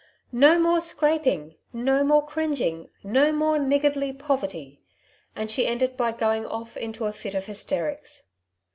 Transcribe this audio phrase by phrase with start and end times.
[0.33, 1.57] ^^No more scraping!
[1.71, 4.81] no more cringing I no more niggardly poverty!''
[5.35, 8.23] and she enSed by going off into a fit of hysterics.